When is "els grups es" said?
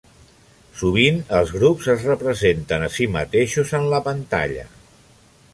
1.41-2.07